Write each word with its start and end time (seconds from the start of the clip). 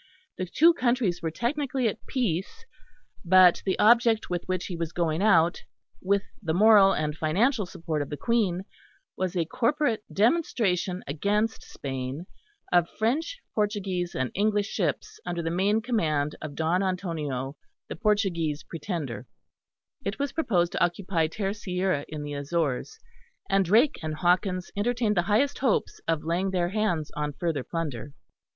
The 0.39 0.47
two 0.47 0.73
countries 0.73 1.21
were 1.21 1.29
technically 1.29 1.87
at 1.87 2.03
peace, 2.07 2.65
but 3.23 3.61
the 3.67 3.77
object 3.77 4.31
with 4.31 4.43
which 4.45 4.65
he 4.65 4.75
was 4.75 4.93
going 4.93 5.21
out, 5.21 5.61
with 6.01 6.23
the 6.41 6.55
moral 6.55 6.91
and 6.91 7.15
financial 7.15 7.67
support 7.67 8.01
of 8.01 8.09
the 8.09 8.17
Queen, 8.17 8.63
was 9.15 9.35
a 9.35 9.45
corporate 9.45 10.03
demonstration 10.11 11.03
against 11.05 11.61
Spain, 11.61 12.25
of 12.71 12.89
French, 12.97 13.41
Portuguese, 13.53 14.15
and 14.15 14.31
English 14.33 14.69
ships 14.69 15.19
under 15.23 15.43
the 15.43 15.51
main 15.51 15.83
command 15.83 16.35
of 16.41 16.55
Don 16.55 16.81
Antonio, 16.81 17.55
the 17.87 17.95
Portuguese 17.95 18.63
pretender; 18.63 19.27
it 20.03 20.17
was 20.17 20.31
proposed 20.33 20.71
to 20.71 20.83
occupy 20.83 21.27
Terceira 21.27 22.05
in 22.07 22.23
the 22.23 22.33
Azores; 22.33 22.97
and 23.51 23.63
Drake 23.65 23.99
and 24.01 24.15
Hawkins 24.15 24.71
entertained 24.75 25.15
the 25.15 25.21
highest 25.29 25.59
hopes 25.59 26.01
of 26.07 26.23
laying 26.23 26.49
their 26.49 26.69
hands 26.69 27.11
on 27.15 27.33
further 27.33 27.63
plunder. 27.63 28.13